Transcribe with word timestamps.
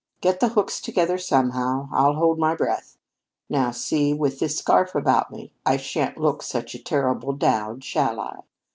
Get 0.19 0.39
the 0.39 0.47
hooks 0.49 0.81
together 0.81 1.19
somehow. 1.19 1.87
I'll 1.93 2.13
hold 2.15 2.39
my 2.39 2.55
breath. 2.55 2.97
Now, 3.51 3.69
see, 3.69 4.15
with 4.15 4.39
this 4.39 4.57
scarf 4.57 4.95
about 4.95 5.29
me, 5.29 5.53
I 5.63 5.77
shan't 5.77 6.17
look 6.17 6.41
such 6.41 6.73
a 6.73 6.81
terrible 6.83 7.33
dowd, 7.33 7.83
shall 7.83 8.19
I? 8.19 8.37